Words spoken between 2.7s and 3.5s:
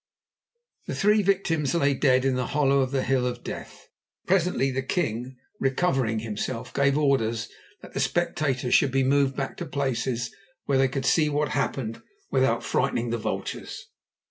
of the Hill of